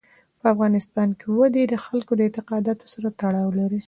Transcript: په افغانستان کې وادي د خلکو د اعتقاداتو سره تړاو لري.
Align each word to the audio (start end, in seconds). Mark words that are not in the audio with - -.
په 0.39 0.45
افغانستان 0.53 1.09
کې 1.19 1.27
وادي 1.37 1.63
د 1.67 1.75
خلکو 1.85 2.11
د 2.15 2.21
اعتقاداتو 2.27 2.85
سره 2.93 3.07
تړاو 3.19 3.49
لري. 3.59 3.79